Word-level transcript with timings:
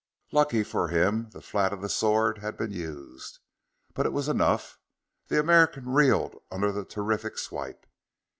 Lucky 0.31 0.63
for 0.63 0.87
him, 0.87 1.29
the 1.29 1.43
flat 1.43 1.71
of 1.71 1.81
the 1.83 1.87
sword 1.87 2.39
had 2.39 2.57
been 2.57 2.71
used 2.71 3.37
but 3.93 4.07
it 4.07 4.11
was 4.13 4.27
enough. 4.27 4.79
The 5.27 5.39
American 5.39 5.89
reeled 5.89 6.41
under 6.49 6.71
the 6.71 6.85
terrific 6.85 7.37
swipe. 7.37 7.85